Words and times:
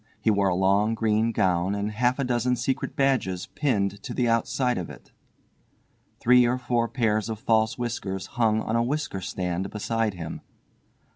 He 0.19 0.31
wore 0.31 0.47
a 0.47 0.55
long 0.55 0.95
green 0.95 1.31
gown 1.31 1.75
and 1.75 1.91
half 1.91 2.17
a 2.17 2.23
dozen 2.23 2.55
secret 2.55 2.95
badges 2.95 3.45
pinned 3.45 4.01
to 4.01 4.15
the 4.15 4.27
outside 4.27 4.79
of 4.79 4.89
it. 4.89 5.11
Three 6.19 6.43
or 6.43 6.57
four 6.57 6.87
pairs 6.87 7.29
of 7.29 7.37
false 7.37 7.77
whiskers 7.77 8.25
hung 8.25 8.61
on 8.63 8.75
a 8.75 8.81
whisker 8.81 9.21
stand 9.21 9.69
beside 9.69 10.15
him. 10.15 10.41